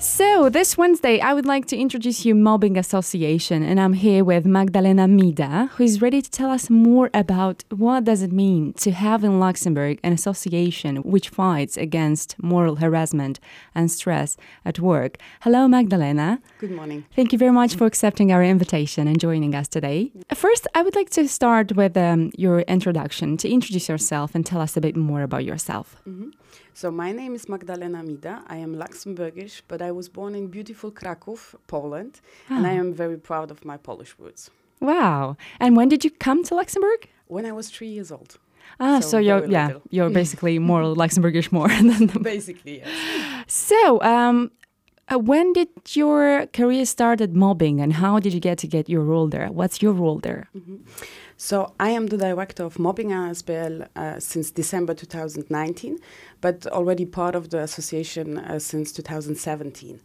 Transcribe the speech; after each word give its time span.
So, 0.00 0.48
this 0.48 0.78
Wednesday, 0.78 1.20
I 1.20 1.34
would 1.34 1.44
like 1.44 1.66
to 1.66 1.76
introduce 1.76 2.24
you 2.24 2.34
Mobbing 2.34 2.78
Association, 2.78 3.62
and 3.62 3.78
I'm 3.78 3.92
here 3.92 4.24
with 4.24 4.46
Magdalena 4.46 5.06
Mida, 5.06 5.68
who 5.74 5.84
is 5.84 6.00
ready 6.00 6.22
to 6.22 6.30
tell 6.30 6.48
us 6.48 6.70
more 6.70 7.10
about 7.12 7.64
what 7.68 8.04
does 8.04 8.22
it 8.22 8.32
mean 8.32 8.72
to 8.84 8.92
have 8.92 9.24
in 9.24 9.38
Luxembourg 9.38 10.00
an 10.02 10.14
association 10.14 11.02
which 11.02 11.28
fights 11.28 11.76
against 11.76 12.34
moral 12.42 12.76
harassment 12.76 13.40
and 13.74 13.90
stress 13.90 14.38
at 14.64 14.80
work. 14.80 15.18
Hello, 15.42 15.68
Magdalena. 15.68 16.40
Good 16.60 16.70
morning. 16.70 17.04
Thank 17.14 17.32
you 17.32 17.38
very 17.38 17.52
much 17.52 17.74
for 17.74 17.84
accepting 17.84 18.32
our 18.32 18.42
invitation 18.42 19.06
and 19.06 19.20
joining 19.20 19.54
us 19.54 19.68
today. 19.68 20.12
First, 20.32 20.66
I 20.74 20.80
would 20.80 20.96
like 20.96 21.10
to 21.10 21.28
start 21.28 21.76
with 21.76 21.94
um, 21.98 22.30
your 22.38 22.60
introduction, 22.60 23.36
to 23.36 23.50
introduce 23.50 23.90
yourself 23.90 24.34
and 24.34 24.46
tell 24.46 24.62
us 24.62 24.78
a 24.78 24.80
bit 24.80 24.96
more 24.96 25.20
about 25.20 25.44
yourself. 25.44 25.96
Mm-hmm. 26.08 26.30
So, 26.74 26.90
my 26.90 27.12
name 27.12 27.34
is 27.34 27.48
Magdalena 27.48 28.02
Mida. 28.02 28.42
I 28.46 28.56
am 28.56 28.76
Luxembourgish, 28.76 29.62
but 29.68 29.82
I 29.82 29.90
was 29.90 30.08
born 30.08 30.34
in 30.34 30.48
beautiful 30.48 30.90
Krakow, 30.90 31.38
Poland, 31.66 32.20
oh. 32.50 32.56
and 32.56 32.66
I 32.66 32.76
ah. 32.76 32.80
am 32.80 32.92
very 32.94 33.18
proud 33.18 33.50
of 33.50 33.64
my 33.64 33.76
Polish 33.76 34.14
roots. 34.18 34.50
Wow. 34.80 35.36
And 35.58 35.76
when 35.76 35.88
did 35.88 36.04
you 36.04 36.10
come 36.10 36.42
to 36.44 36.54
Luxembourg? 36.54 37.08
When 37.26 37.46
I 37.46 37.52
was 37.52 37.70
three 37.70 37.88
years 37.88 38.10
old. 38.10 38.38
Ah, 38.78 39.00
so, 39.00 39.08
so 39.08 39.18
you're 39.18 39.46
yeah, 39.46 39.66
little. 39.66 39.82
you're 39.90 40.10
basically 40.10 40.58
more 40.58 40.82
Luxembourgish 41.02 41.52
more 41.52 41.68
than 41.90 42.06
basically 42.22 42.78
yes. 42.78 42.88
So, 43.46 44.00
um, 44.02 44.50
uh, 45.10 45.18
when 45.18 45.52
did 45.52 45.68
your 45.90 46.46
career 46.46 46.84
started 46.86 47.34
mobbing, 47.34 47.80
and 47.80 47.94
how 47.94 48.20
did 48.20 48.32
you 48.32 48.40
get 48.40 48.58
to 48.58 48.66
get 48.66 48.88
your 48.88 49.02
role 49.02 49.28
there? 49.28 49.48
What's 49.48 49.82
your 49.82 49.92
role 49.92 50.20
there? 50.20 50.48
Mm 50.54 50.62
-hmm. 50.66 50.78
So 51.36 51.72
I 51.80 51.96
am 51.96 52.06
the 52.06 52.16
director 52.16 52.66
of 52.66 52.78
Mobbing 52.78 53.12
ASBL 53.12 53.80
uh, 53.96 54.18
since 54.18 54.52
December 54.52 54.94
2019, 54.94 55.98
but 56.40 56.66
already 56.66 57.06
part 57.06 57.34
of 57.34 57.48
the 57.48 57.58
association 57.58 58.38
uh, 58.38 58.58
since 58.58 58.92
2017. 58.92 60.00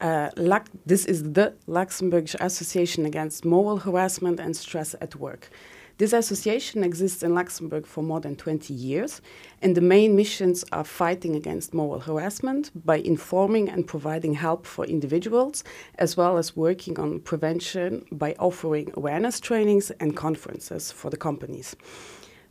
Uh, 0.00 0.58
this 0.86 1.06
is 1.06 1.22
the 1.22 1.54
Luxembourg 1.66 2.28
Association 2.38 3.06
Against 3.06 3.44
Moral 3.44 3.78
Harassment 3.78 4.40
and 4.40 4.56
Stress 4.56 4.94
at 5.00 5.14
Work. 5.16 5.48
This 5.96 6.12
association 6.12 6.82
exists 6.82 7.22
in 7.22 7.34
Luxembourg 7.34 7.86
for 7.86 8.02
more 8.02 8.18
than 8.20 8.34
20 8.34 8.74
years, 8.74 9.22
and 9.62 9.76
the 9.76 9.80
main 9.80 10.16
missions 10.16 10.64
are 10.72 10.82
fighting 10.82 11.36
against 11.36 11.72
moral 11.72 12.00
harassment 12.00 12.72
by 12.84 12.96
informing 12.96 13.68
and 13.68 13.86
providing 13.86 14.34
help 14.34 14.66
for 14.66 14.84
individuals, 14.84 15.62
as 15.96 16.16
well 16.16 16.36
as 16.36 16.56
working 16.56 16.98
on 16.98 17.20
prevention 17.20 18.04
by 18.10 18.34
offering 18.40 18.90
awareness 18.94 19.38
trainings 19.38 19.92
and 20.00 20.16
conferences 20.16 20.90
for 20.90 21.10
the 21.10 21.16
companies. 21.16 21.76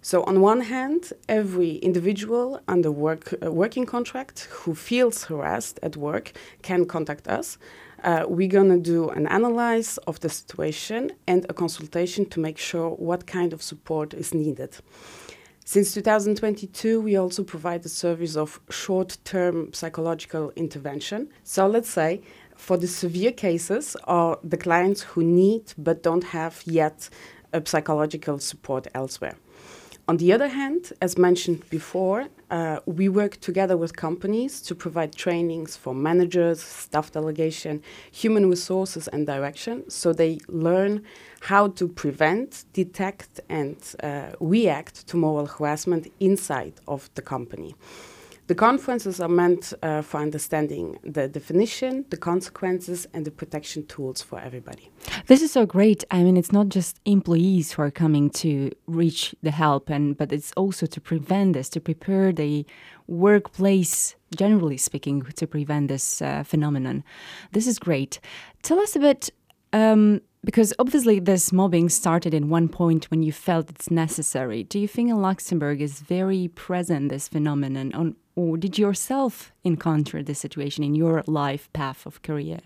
So, 0.02 0.24
on 0.24 0.40
one 0.42 0.62
hand, 0.62 1.12
every 1.28 1.76
individual 1.76 2.62
under 2.68 2.92
work, 2.92 3.34
uh, 3.42 3.52
working 3.52 3.86
contract 3.86 4.50
who 4.52 4.76
feels 4.76 5.26
harassed 5.26 5.80
at 5.84 5.98
work 5.98 6.32
can 6.62 6.86
contact 6.86 7.28
us. 7.28 7.58
Uh, 8.04 8.26
we're 8.28 8.50
going 8.50 8.70
to 8.70 8.80
do 8.80 9.10
an 9.10 9.26
analysis 9.28 9.98
of 10.00 10.20
the 10.20 10.30
situation 10.30 11.12
and 11.26 11.46
a 11.48 11.54
consultation 11.54 12.26
to 12.26 12.40
make 12.40 12.58
sure 12.58 12.90
what 12.90 13.26
kind 13.26 13.54
of 13.54 13.64
support 13.64 14.14
is 14.14 14.34
needed. 14.34 14.76
Since 15.66 15.94
2022, 15.94 17.00
we 17.00 17.16
also 17.16 17.42
provide 17.44 17.84
the 17.84 17.90
service 17.90 18.36
of 18.36 18.60
short 18.70 19.18
term 19.24 19.72
psychological 19.72 20.52
intervention. 20.58 21.30
So 21.46 21.66
let's 21.68 21.90
say 21.90 22.22
for 22.58 22.76
the 22.76 22.88
severe 22.88 23.32
cases 23.32 23.96
or 24.06 24.38
the 24.44 24.58
clients 24.58 25.02
who 25.02 25.24
need 25.24 25.74
but 25.78 26.04
don't 26.04 26.26
have 26.26 26.62
yet 26.66 27.10
a 27.54 27.66
psychological 27.66 28.40
support 28.40 28.88
elsewhere. 28.94 29.38
On 30.06 30.18
the 30.18 30.34
other 30.34 30.50
hand, 30.50 30.92
as 31.02 31.18
mentioned 31.18 31.70
before, 31.70 32.28
uh, 32.52 32.80
we 32.86 33.08
work 33.08 33.40
together 33.40 33.78
with 33.78 33.96
companies 33.96 34.62
to 34.64 34.76
provide 34.76 35.16
trainings 35.16 35.78
for 35.78 35.96
managers, 35.96 36.62
staff 36.62 37.10
delegation, 37.14 37.82
human 38.12 38.50
resources, 38.50 39.08
and 39.08 39.26
direction 39.26 39.90
so 39.90 40.12
they 40.12 40.40
learn 40.50 41.04
how 41.40 41.70
to 41.70 41.88
prevent, 41.88 42.66
detect, 42.74 43.40
and 43.48 43.78
uh, 44.04 44.34
react 44.42 45.08
to 45.08 45.16
moral 45.16 45.46
harassment 45.46 46.12
inside 46.20 46.74
of 46.86 47.10
the 47.16 47.22
company. 47.22 47.74
The 48.48 48.56
conferences 48.56 49.22
are 49.22 49.30
meant 49.30 49.74
uh, 49.82 50.02
for 50.02 50.20
understanding 50.20 51.00
the 51.04 51.30
definition, 51.30 52.06
the 52.10 52.18
consequences, 52.18 53.08
and 53.14 53.24
the 53.26 53.32
protection 53.32 53.86
tools 53.86 54.22
for 54.22 54.38
everybody. 54.38 54.92
This 55.28 55.42
is 55.42 55.52
so 55.52 55.66
great. 55.66 56.04
I 56.12 56.24
mean, 56.24 56.36
it's 56.36 56.52
not 56.52 56.68
just 56.68 57.00
employees 57.06 57.72
who 57.72 57.84
are 57.84 57.92
coming 57.92 58.30
to 58.32 58.72
reach 58.86 59.34
the 59.42 59.52
help, 59.52 59.90
and 59.90 60.18
but 60.18 60.34
it's 60.34 60.52
also 60.58 60.86
to 60.86 61.00
prevent 61.00 61.54
this, 61.54 61.70
to 61.70 61.80
prepare 61.80 62.34
the 62.34 62.66
workplace, 63.08 64.16
generally 64.36 64.78
speaking, 64.78 65.22
to 65.22 65.48
prevent 65.48 65.88
this 65.88 66.22
uh, 66.22 66.44
phenomenon. 66.44 67.06
This 67.54 67.66
is 67.66 67.80
great. 67.80 68.20
Tell 68.62 68.80
us 68.80 68.96
a 68.96 69.00
bit. 69.00 69.30
Um, 69.72 70.22
because 70.46 70.74
obviously 70.78 71.20
this 71.20 71.54
mobbing 71.54 71.88
started 71.88 72.34
in 72.34 72.50
one 72.50 72.68
point 72.68 73.10
when 73.10 73.24
you 73.24 73.32
felt 73.32 73.70
it's 73.70 73.90
necessary. 73.90 74.64
Do 74.64 74.78
you 74.78 74.90
think 74.90 75.10
in 75.10 75.22
Luxembourg 75.22 75.82
is 75.82 76.02
very 76.02 76.50
present 76.50 77.10
this 77.10 77.30
phenomenon 77.30 77.94
on 77.94 78.16
or 78.36 78.58
did 78.58 78.78
yourself 78.78 79.52
encounter 79.64 80.24
this 80.24 80.40
situation 80.40 80.84
in 80.84 80.96
your 80.96 81.24
life 81.28 81.72
path 81.74 82.06
of 82.06 82.22
career? 82.22 82.60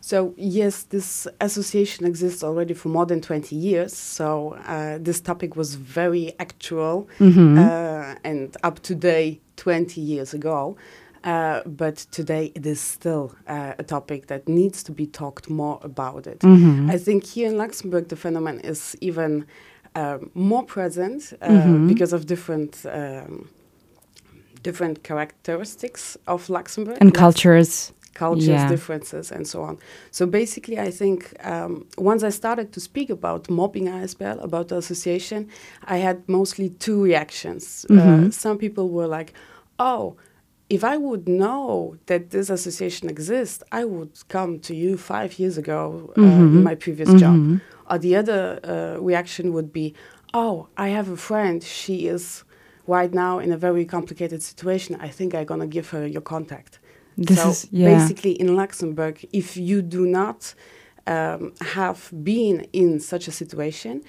So 0.00 0.34
yes, 0.36 0.84
this 0.84 1.26
association 1.40 2.06
exists 2.06 2.44
already 2.44 2.74
for 2.74 2.90
more 2.90 3.06
than 3.06 3.20
20 3.20 3.56
years. 3.56 3.92
So 3.96 4.56
uh, 4.66 4.98
this 5.00 5.20
topic 5.20 5.56
was 5.56 5.74
very 5.74 6.32
actual 6.38 7.08
mm-hmm. 7.18 7.58
uh, 7.58 8.14
and 8.22 8.56
up 8.62 8.80
to 8.84 8.94
date 8.94 9.42
20 9.56 10.00
years 10.00 10.32
ago. 10.32 10.76
Uh, 11.24 11.62
but 11.66 11.96
today 12.12 12.52
it 12.54 12.64
is 12.64 12.80
still 12.80 13.34
uh, 13.48 13.74
a 13.80 13.82
topic 13.82 14.28
that 14.28 14.46
needs 14.46 14.84
to 14.84 14.92
be 14.92 15.06
talked 15.06 15.50
more 15.50 15.80
about 15.82 16.28
it. 16.28 16.38
Mm-hmm. 16.38 16.88
I 16.88 16.98
think 16.98 17.24
here 17.24 17.48
in 17.48 17.58
Luxembourg 17.58 18.06
the 18.06 18.14
phenomenon 18.14 18.60
is 18.60 18.96
even 19.00 19.44
uh, 19.96 20.18
more 20.34 20.62
present 20.62 21.32
uh, 21.42 21.48
mm-hmm. 21.48 21.88
because 21.88 22.12
of 22.12 22.26
different 22.26 22.86
um, 22.86 23.48
different 24.62 25.02
characteristics 25.02 26.16
of 26.26 26.48
Luxembourg 26.48 26.98
and 27.00 27.14
cultures. 27.14 27.92
Cultures, 28.14 28.48
yeah. 28.48 28.68
differences, 28.68 29.30
and 29.30 29.46
so 29.46 29.60
on. 29.62 29.78
So 30.10 30.24
basically, 30.24 30.78
I 30.78 30.90
think 30.90 31.34
um, 31.44 31.86
once 31.98 32.22
I 32.22 32.30
started 32.30 32.72
to 32.72 32.80
speak 32.80 33.10
about 33.10 33.50
mobbing 33.50 33.88
ASBL, 33.88 34.42
about 34.42 34.68
the 34.68 34.78
association, 34.78 35.50
I 35.84 35.98
had 35.98 36.26
mostly 36.26 36.70
two 36.70 37.04
reactions. 37.04 37.84
Mm 37.90 37.98
-hmm. 37.98 38.00
uh, 38.00 38.14
mm-hmm. 38.14 38.30
some 38.30 38.56
people 38.56 38.84
were 38.88 39.18
like, 39.18 39.32
oh, 39.78 40.16
if 40.68 40.82
I 40.82 40.96
would 40.96 41.26
know 41.26 41.96
that 42.06 42.30
this 42.30 42.50
association 42.50 43.08
exists, 43.08 43.62
I 43.70 43.84
would 43.84 44.10
come 44.28 44.58
to 44.60 44.74
you 44.74 44.96
five 44.96 45.38
years 45.38 45.58
ago 45.58 46.12
uh, 46.16 46.22
mm 46.22 46.30
-hmm. 46.30 46.56
in 46.56 46.62
my 46.62 46.74
previous 46.74 47.08
mm 47.08 47.16
-hmm. 47.16 47.20
job. 47.20 47.60
Or 47.90 47.98
the 47.98 48.18
other 48.18 48.42
uh, 48.64 49.06
reaction 49.06 49.50
would 49.50 49.70
be, 49.72 49.92
oh, 50.32 50.66
I 50.76 50.88
have 50.90 51.12
a 51.12 51.16
friend, 51.16 51.62
she 51.62 51.92
is 51.92 52.44
right 52.86 53.12
now 53.12 53.38
in 53.38 53.52
a 53.52 53.56
very 53.56 53.84
complicated 53.84 54.42
situation, 54.42 54.96
I 55.00 55.08
think 55.08 55.34
I'm 55.34 55.44
going 55.44 55.60
to 55.60 55.66
give 55.66 55.90
her 55.90 56.06
your 56.06 56.22
contact. 56.22 56.78
This 57.16 57.42
so 57.42 57.50
is, 57.50 57.68
yeah. 57.70 57.96
basically 57.96 58.32
in 58.32 58.56
Luxembourg, 58.56 59.24
if 59.32 59.56
you 59.56 59.82
do 59.82 60.06
not 60.06 60.54
um, 61.06 61.54
have 61.60 62.10
been 62.22 62.66
in 62.72 63.00
such 63.00 63.28
a 63.28 63.32
situation, 63.32 64.02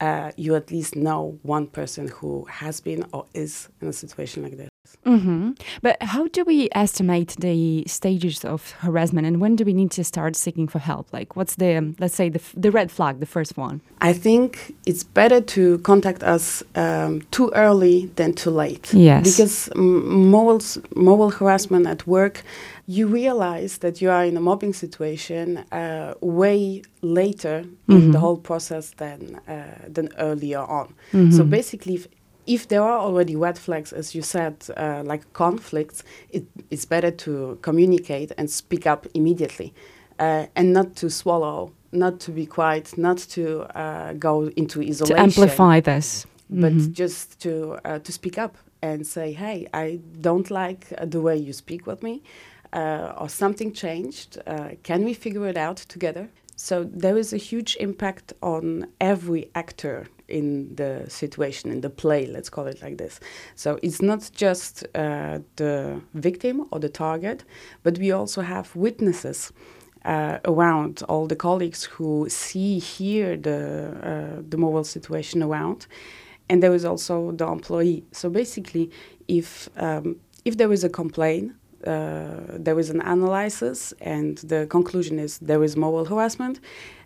uh, 0.00 0.32
you 0.36 0.54
at 0.54 0.70
least 0.70 0.96
know 0.96 1.38
one 1.42 1.66
person 1.66 2.08
who 2.08 2.44
has 2.46 2.80
been 2.80 3.04
or 3.12 3.26
is 3.34 3.68
in 3.80 3.88
a 3.88 3.92
situation 3.92 4.42
like 4.42 4.56
this. 4.56 4.68
Mm-hmm. 5.06 5.50
But 5.82 6.02
how 6.02 6.28
do 6.28 6.44
we 6.44 6.68
estimate 6.74 7.36
the 7.38 7.84
stages 7.86 8.44
of 8.44 8.70
harassment, 8.80 9.26
and 9.26 9.40
when 9.40 9.56
do 9.56 9.64
we 9.64 9.72
need 9.72 9.90
to 9.92 10.04
start 10.04 10.36
seeking 10.36 10.66
for 10.66 10.78
help? 10.78 11.12
Like, 11.12 11.36
what's 11.36 11.56
the 11.56 11.94
let's 11.98 12.14
say 12.14 12.30
the 12.30 12.40
f- 12.40 12.54
the 12.56 12.70
red 12.70 12.90
flag, 12.90 13.20
the 13.20 13.26
first 13.26 13.56
one? 13.56 13.80
I 14.00 14.12
think 14.12 14.74
it's 14.86 15.04
better 15.04 15.40
to 15.40 15.78
contact 15.78 16.22
us 16.22 16.62
um, 16.74 17.22
too 17.30 17.50
early 17.54 18.06
than 18.16 18.32
too 18.32 18.50
late. 18.50 18.92
Yes, 18.94 19.24
because 19.24 19.74
moral 19.74 20.60
moral 20.94 21.30
harassment 21.30 21.86
at 21.86 22.06
work, 22.06 22.42
you 22.86 23.06
realize 23.06 23.78
that 23.78 24.00
you 24.00 24.10
are 24.10 24.24
in 24.24 24.36
a 24.36 24.40
mobbing 24.40 24.72
situation 24.72 25.58
uh, 25.70 26.14
way 26.20 26.82
later 27.02 27.64
mm-hmm. 27.64 27.92
in 27.92 28.10
the 28.12 28.20
whole 28.20 28.38
process 28.38 28.92
than 28.96 29.36
uh, 29.48 29.86
than 29.86 30.08
earlier 30.18 30.60
on. 30.60 30.94
Mm-hmm. 31.12 31.30
So 31.32 31.44
basically. 31.44 31.94
If 31.94 32.08
if 32.46 32.68
there 32.68 32.82
are 32.82 32.98
already 32.98 33.36
red 33.36 33.58
flags, 33.58 33.92
as 33.92 34.14
you 34.14 34.22
said, 34.22 34.56
uh, 34.76 35.02
like 35.04 35.32
conflicts, 35.32 36.02
it, 36.30 36.44
it's 36.70 36.84
better 36.84 37.10
to 37.10 37.58
communicate 37.62 38.32
and 38.36 38.50
speak 38.50 38.86
up 38.86 39.06
immediately 39.14 39.72
uh, 40.18 40.46
and 40.54 40.72
not 40.72 40.96
to 40.96 41.10
swallow, 41.10 41.72
not 41.92 42.20
to 42.20 42.30
be 42.30 42.46
quiet, 42.46 42.96
not 42.98 43.18
to 43.18 43.62
uh, 43.78 44.12
go 44.14 44.48
into 44.56 44.80
isolation. 44.82 45.16
To 45.16 45.22
amplify 45.22 45.80
this. 45.80 46.26
But 46.50 46.72
mm 46.72 46.78
-hmm. 46.78 46.92
just 46.92 47.40
to, 47.40 47.50
uh, 47.50 47.98
to 48.02 48.12
speak 48.12 48.36
up 48.38 48.56
and 48.80 49.06
say, 49.06 49.32
hey, 49.32 49.66
I 49.72 50.00
don't 50.20 50.50
like 50.50 50.86
uh, 50.90 51.08
the 51.10 51.20
way 51.20 51.38
you 51.38 51.52
speak 51.52 51.86
with 51.86 52.02
me, 52.02 52.20
uh, 52.72 53.22
or 53.22 53.28
something 53.28 53.76
changed. 53.76 54.42
can 54.82 55.04
we 55.04 55.14
figure 55.14 55.48
it 55.48 55.56
out 55.56 55.88
together? 55.88 56.28
So 56.56 56.84
there 57.00 57.18
is 57.18 57.32
a 57.32 57.36
huge 57.36 57.76
impact 57.80 58.34
on 58.40 58.86
every 58.98 59.48
actor 59.52 60.06
in 60.28 60.74
the 60.76 61.04
situation, 61.08 61.70
in 61.70 61.80
the 61.80 61.90
play, 61.90 62.26
let's 62.26 62.50
call 62.50 62.66
it 62.66 62.82
like 62.82 62.96
this. 62.98 63.20
So 63.54 63.78
it's 63.82 64.00
not 64.02 64.30
just 64.34 64.84
uh, 64.94 65.40
the 65.56 66.00
victim 66.14 66.66
or 66.70 66.80
the 66.80 66.88
target, 66.88 67.44
but 67.82 67.98
we 67.98 68.12
also 68.12 68.42
have 68.42 68.74
witnesses. 68.74 69.52
Uh, 70.06 70.38
around 70.44 71.02
all 71.08 71.26
the 71.26 71.34
colleagues 71.36 71.84
who 71.84 72.28
see 72.28 72.78
hear 72.78 73.38
the 73.38 73.88
uh, 74.02 74.42
the 74.50 74.58
mobbing 74.58 74.84
situation 74.84 75.42
around, 75.42 75.86
and 76.50 76.62
there 76.62 76.74
is 76.74 76.84
also 76.84 77.32
the 77.32 77.46
employee. 77.46 78.04
So 78.12 78.28
basically, 78.28 78.90
if 79.28 79.70
um, 79.78 80.16
if 80.44 80.58
there 80.58 80.70
is 80.72 80.84
a 80.84 80.90
complaint, 80.90 81.52
uh, 81.86 82.58
there 82.58 82.78
is 82.78 82.90
an 82.90 83.00
analysis, 83.00 83.94
and 84.00 84.36
the 84.38 84.66
conclusion 84.66 85.18
is 85.18 85.38
there 85.38 85.64
is 85.64 85.74
mobile 85.74 86.04
harassment, 86.04 86.60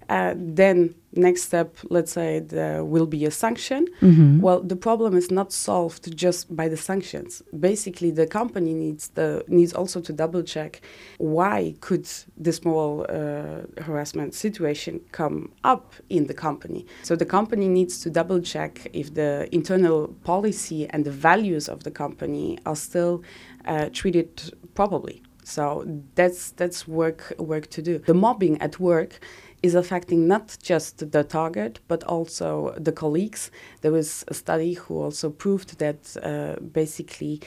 uh, 0.08 0.34
then 0.36 0.94
next 1.12 1.42
step, 1.42 1.76
let's 1.90 2.12
say 2.12 2.40
there 2.40 2.84
will 2.84 3.06
be 3.06 3.24
a 3.24 3.30
sanction. 3.30 3.86
Mm-hmm. 4.00 4.40
Well, 4.40 4.62
the 4.62 4.76
problem 4.76 5.16
is 5.16 5.30
not 5.30 5.52
solved 5.52 6.16
just 6.16 6.54
by 6.54 6.68
the 6.68 6.76
sanctions. 6.76 7.42
Basically, 7.58 8.10
the 8.10 8.26
company 8.26 8.74
needs 8.74 9.08
the 9.08 9.44
needs 9.48 9.72
also 9.72 10.00
to 10.00 10.12
double 10.12 10.42
check 10.42 10.80
why 11.18 11.74
could 11.80 12.08
this 12.36 12.64
moral 12.64 13.06
uh, 13.08 13.82
harassment 13.82 14.34
situation 14.34 15.00
come 15.12 15.52
up 15.64 15.92
in 16.08 16.26
the 16.26 16.34
company. 16.34 16.86
So 17.02 17.16
the 17.16 17.26
company 17.26 17.68
needs 17.68 18.00
to 18.00 18.10
double 18.10 18.40
check 18.40 18.88
if 18.92 19.14
the 19.14 19.48
internal 19.52 20.08
policy 20.24 20.88
and 20.88 21.04
the 21.04 21.10
values 21.10 21.68
of 21.68 21.84
the 21.84 21.90
company 21.90 22.58
are 22.64 22.76
still 22.76 23.22
uh, 23.66 23.88
treated 23.92 24.54
properly. 24.74 25.22
So 25.48 25.84
that's 26.14 26.50
that's 26.52 26.86
work 26.86 27.32
work 27.38 27.68
to 27.70 27.80
do. 27.80 27.98
The 27.98 28.12
mobbing 28.12 28.60
at 28.60 28.78
work 28.78 29.18
is 29.62 29.74
affecting 29.74 30.28
not 30.28 30.56
just 30.62 31.10
the 31.12 31.24
target 31.24 31.80
but 31.88 32.04
also 32.04 32.74
the 32.78 32.92
colleagues. 32.92 33.50
There 33.80 33.92
was 33.92 34.24
a 34.28 34.34
study 34.34 34.74
who 34.74 35.00
also 35.00 35.30
proved 35.30 35.78
that 35.78 36.16
uh, 36.22 36.60
basically 36.60 37.40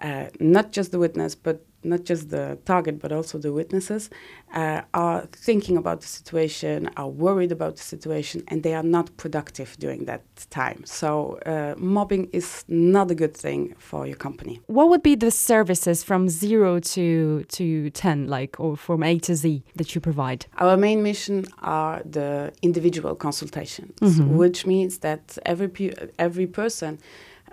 uh, 0.00 0.26
not 0.38 0.72
just 0.72 0.92
the 0.92 0.98
witness 0.98 1.34
but 1.34 1.64
not 1.82 2.04
just 2.04 2.30
the 2.30 2.58
target 2.64 3.00
but 3.00 3.12
also 3.12 3.38
the 3.38 3.52
witnesses 3.52 4.10
uh, 4.54 4.82
are 4.94 5.26
thinking 5.32 5.76
about 5.76 6.00
the 6.00 6.06
situation, 6.06 6.90
are 6.96 7.08
worried 7.08 7.52
about 7.52 7.76
the 7.76 7.82
situation, 7.82 8.42
and 8.48 8.62
they 8.62 8.74
are 8.74 8.82
not 8.82 9.16
productive 9.16 9.76
during 9.78 10.04
that 10.06 10.22
time. 10.50 10.82
So, 10.84 11.38
uh, 11.46 11.74
mobbing 11.78 12.28
is 12.32 12.64
not 12.68 13.10
a 13.10 13.14
good 13.14 13.36
thing 13.36 13.74
for 13.78 14.06
your 14.06 14.16
company. 14.16 14.60
What 14.66 14.88
would 14.88 15.02
be 15.02 15.14
the 15.14 15.30
services 15.30 16.02
from 16.02 16.28
zero 16.28 16.80
to 16.80 17.44
to 17.44 17.90
ten, 17.90 18.26
like, 18.28 18.58
or 18.58 18.76
from 18.76 19.02
A 19.02 19.18
to 19.20 19.34
Z 19.34 19.62
that 19.76 19.94
you 19.94 20.00
provide? 20.00 20.46
Our 20.58 20.76
main 20.76 21.02
mission 21.02 21.44
are 21.62 22.02
the 22.04 22.52
individual 22.62 23.14
consultations, 23.14 24.00
mm 24.00 24.08
-hmm. 24.08 24.36
which 24.36 24.66
means 24.66 24.98
that 24.98 25.38
every 25.44 25.70
every 26.18 26.46
person 26.46 26.98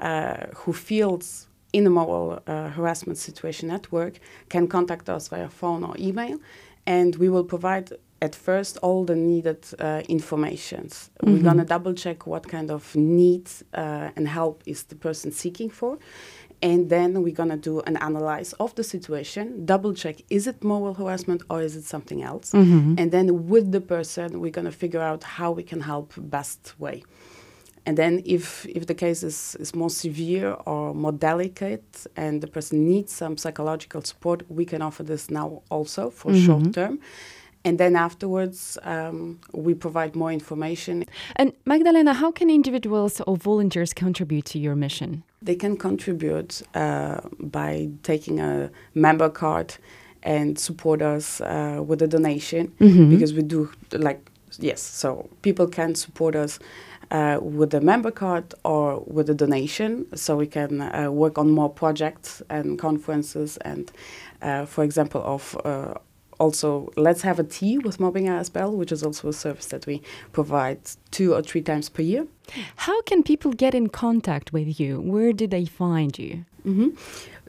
uh, 0.01 0.47
who 0.55 0.73
feels 0.73 1.47
in 1.77 1.85
a 1.85 1.89
moral 1.89 2.27
uh, 2.47 2.69
harassment 2.69 3.17
situation 3.17 3.69
at 3.69 3.91
work 3.91 4.15
can 4.49 4.67
contact 4.67 5.09
us 5.09 5.27
via 5.27 5.49
phone 5.49 5.83
or 5.83 5.95
email, 5.99 6.37
and 6.85 7.15
we 7.21 7.29
will 7.29 7.43
provide 7.43 7.87
at 8.19 8.33
first 8.33 8.77
all 8.85 9.05
the 9.05 9.15
needed 9.15 9.61
uh, 9.79 10.01
informations. 10.17 10.93
Mm 10.95 11.07
-hmm. 11.07 11.25
We're 11.25 11.33
mm-hmm. 11.33 11.47
gonna 11.49 11.65
double 11.75 11.93
check 12.03 12.19
what 12.33 12.43
kind 12.55 12.69
of 12.71 12.83
needs 12.95 13.51
uh, 13.83 14.17
and 14.17 14.25
help 14.39 14.55
is 14.63 14.83
the 14.83 14.95
person 14.95 15.31
seeking 15.31 15.71
for. 15.79 15.97
And 16.61 16.89
then 16.89 17.09
we're 17.23 17.39
gonna 17.41 17.61
do 17.69 17.81
an 17.89 17.95
analyze 18.09 18.55
of 18.57 18.73
the 18.73 18.83
situation, 18.83 19.45
double 19.65 19.93
check 19.93 20.15
is 20.27 20.47
it 20.47 20.63
moral 20.63 20.93
harassment 21.01 21.43
or 21.49 21.61
is 21.61 21.75
it 21.75 21.85
something 21.85 22.23
else? 22.31 22.57
Mm 22.57 22.65
-hmm. 22.65 23.01
And 23.01 23.11
then 23.11 23.27
with 23.53 23.67
the 23.71 23.81
person, 23.95 24.27
we're 24.41 24.57
gonna 24.59 24.77
figure 24.83 25.03
out 25.09 25.23
how 25.23 25.55
we 25.55 25.63
can 25.63 25.81
help 25.81 26.13
best 26.15 26.75
way. 26.77 27.01
And 27.87 27.97
then 27.97 28.21
if, 28.25 28.65
if 28.65 28.85
the 28.85 28.93
case 28.93 29.23
is, 29.23 29.55
is 29.61 29.73
more 29.73 29.89
severe 29.89 30.57
or 30.65 30.93
more 30.93 31.13
delicate 31.13 32.05
and 32.17 32.41
the 32.41 32.47
person 32.47 32.85
needs 32.85 33.13
some 33.13 33.37
psychological 33.37 34.01
support, 34.01 34.43
we 34.51 34.65
can 34.65 34.81
offer 34.81 35.03
this 35.03 35.29
now 35.29 35.61
also 35.69 36.09
for 36.09 36.33
mm-hmm. 36.33 36.45
short 36.45 36.73
term. 36.73 36.99
And 37.63 37.77
then 37.77 37.95
afterwards, 37.95 38.77
um, 38.83 39.39
we 39.53 39.73
provide 39.73 40.17
more 40.17 40.33
information. 40.33 41.05
And 41.37 41.53
Magdalena, 41.65 42.13
how 42.13 42.29
can 42.29 42.49
individuals 42.49 43.21
or 43.21 43.37
volunteers 43.37 43.93
contribute 43.93 44.43
to 44.47 44.59
your 44.59 44.75
mission? 44.75 45.23
They 45.41 45.55
can 45.55 45.77
contribute 45.77 46.61
uh, 46.75 47.21
by 47.39 47.89
taking 48.03 48.41
a 48.41 48.69
member 48.95 49.29
card 49.29 49.75
and 50.23 50.59
support 50.59 51.01
us 51.01 51.39
uh, 51.39 51.81
with 51.87 52.01
a 52.01 52.07
donation 52.07 52.73
mm-hmm. 52.81 53.09
because 53.09 53.33
we 53.33 53.43
do 53.43 53.71
like 53.93 54.29
yes 54.59 54.81
so 54.81 55.29
people 55.41 55.67
can 55.67 55.93
support 55.93 56.35
us 56.35 56.59
uh, 57.11 57.39
with 57.41 57.73
a 57.73 57.81
member 57.81 58.11
card 58.11 58.53
or 58.63 59.03
with 59.07 59.29
a 59.29 59.33
donation 59.33 60.05
so 60.15 60.35
we 60.35 60.47
can 60.47 60.81
uh, 60.81 61.09
work 61.11 61.37
on 61.37 61.49
more 61.49 61.69
projects 61.69 62.41
and 62.49 62.77
conferences 62.79 63.57
and 63.57 63.91
uh, 64.41 64.65
for 64.65 64.83
example 64.83 65.21
of 65.23 65.57
uh, 65.65 65.93
also 66.39 66.91
let's 66.95 67.21
have 67.21 67.39
a 67.39 67.43
tea 67.43 67.77
with 67.77 67.99
mobbing 67.99 68.25
ASBL 68.25 68.73
which 68.73 68.91
is 68.91 69.03
also 69.03 69.29
a 69.29 69.33
service 69.33 69.67
that 69.67 69.85
we 69.87 70.01
provide 70.33 70.79
two 71.11 71.33
or 71.33 71.41
three 71.41 71.61
times 71.61 71.89
per 71.89 72.01
year. 72.01 72.27
How 72.75 73.01
can 73.03 73.23
people 73.23 73.51
get 73.53 73.73
in 73.73 73.89
contact 73.89 74.53
with 74.53 74.79
you? 74.79 75.01
Where 75.01 75.33
do 75.33 75.47
they 75.47 75.65
find 75.65 76.17
you? 76.17 76.45
Mm-hmm. 76.65 76.89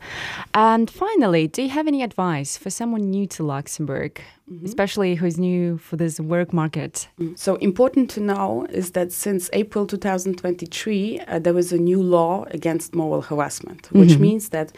And 0.55 0.89
finally, 0.89 1.47
do 1.47 1.61
you 1.61 1.69
have 1.69 1.87
any 1.87 2.01
advice 2.01 2.57
for 2.57 2.71
someone 2.71 3.11
new 3.11 3.27
to 3.27 3.43
Luxembourg, 3.43 4.19
mm-hmm. 4.51 4.65
especially 4.65 5.13
who's 5.13 5.37
new 5.37 5.77
for 5.77 5.95
this 5.95 6.19
work 6.19 6.53
market? 6.53 7.07
Mm. 7.19 7.37
So, 7.37 7.57
important 7.57 8.09
to 8.15 8.19
know 8.19 8.65
is 8.71 8.93
that 8.93 9.11
since 9.11 9.51
April 9.53 9.85
2023, 9.85 11.19
uh, 11.19 11.37
there 11.37 11.53
was 11.53 11.71
a 11.71 11.77
new 11.77 12.01
law 12.01 12.45
against 12.49 12.95
moral 12.95 13.21
harassment, 13.21 13.91
which 13.91 14.13
mm-hmm. 14.13 14.21
means 14.23 14.49
that 14.49 14.71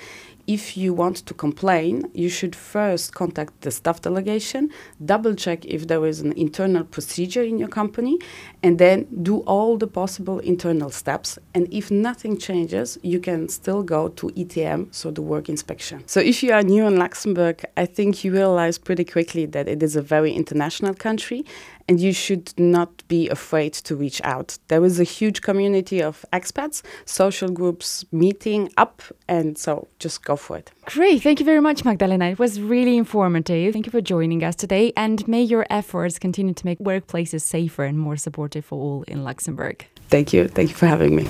if 0.47 0.77
you 0.77 0.93
want 0.93 1.17
to 1.25 1.33
complain, 1.33 2.09
you 2.13 2.29
should 2.29 2.55
first 2.55 3.13
contact 3.13 3.61
the 3.61 3.71
staff 3.71 4.01
delegation, 4.01 4.69
double 5.03 5.33
check 5.33 5.65
if 5.65 5.87
there 5.87 6.05
is 6.05 6.19
an 6.19 6.33
internal 6.33 6.83
procedure 6.83 7.41
in 7.41 7.57
your 7.57 7.67
company, 7.67 8.19
and 8.65 8.79
then 8.79 9.05
do 9.21 9.41
all 9.41 9.77
the 9.77 9.85
possible 9.85 10.39
internal 10.39 10.89
steps. 10.89 11.37
And 11.53 11.71
if 11.71 11.91
nothing 11.91 12.35
changes, 12.35 12.97
you 13.03 13.19
can 13.19 13.47
still 13.47 13.83
go 13.83 14.07
to 14.07 14.29
ITM, 14.29 14.91
so 14.91 15.11
the 15.11 15.21
work 15.21 15.49
inspection. 15.49 16.01
So 16.07 16.19
if 16.19 16.41
you 16.41 16.51
are 16.51 16.63
new 16.63 16.87
in 16.87 16.97
Luxembourg, 16.97 17.63
I 17.77 17.85
think 17.85 18.23
you 18.23 18.33
realize 18.33 18.79
pretty 18.79 19.05
quickly 19.05 19.45
that 19.45 19.67
it 19.67 19.83
is 19.83 19.95
a 19.95 20.01
very 20.01 20.33
international 20.33 20.95
country 20.95 21.45
and 21.87 21.99
you 21.99 22.11
should 22.11 22.57
not 22.57 23.07
be 23.07 23.29
afraid 23.29 23.73
to 23.73 23.95
reach 23.95 24.19
out. 24.23 24.57
There 24.67 24.83
is 24.83 24.99
a 24.99 25.03
huge 25.03 25.43
community 25.43 26.01
of 26.01 26.25
expats, 26.33 26.81
social 27.05 27.49
groups 27.49 28.03
meeting 28.11 28.71
up, 28.77 29.03
and 29.27 29.59
so 29.59 29.87
just 29.99 30.25
go 30.25 30.35
for 30.35 30.57
it. 30.57 30.71
Great. 30.85 31.23
Thank 31.23 31.39
you 31.39 31.45
very 31.45 31.61
much, 31.61 31.83
Magdalena. 31.83 32.25
It 32.25 32.39
was 32.39 32.61
really 32.61 32.95
informative. 32.95 33.73
Thank 33.73 33.87
you 33.87 33.91
for 33.91 34.01
joining 34.01 34.43
us 34.43 34.55
today, 34.55 34.93
and 34.95 35.27
may 35.27 35.41
your 35.41 35.65
efforts 35.69 36.19
continue 36.19 36.53
to 36.53 36.65
make 36.65 36.79
workplaces 36.79 37.41
safer 37.41 37.83
and 37.83 37.99
more 37.99 38.17
supportive 38.17 38.65
for 38.65 38.79
all 38.79 39.03
in 39.07 39.23
Luxembourg. 39.23 39.85
Thank 40.09 40.31
you. 40.31 40.47
Thank 40.47 40.69
you 40.69 40.75
for 40.75 40.85
having 40.85 41.15
me. 41.15 41.27